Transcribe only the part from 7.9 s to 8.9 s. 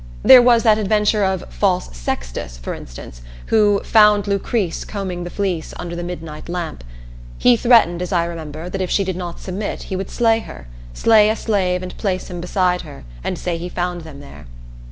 as I remember, that if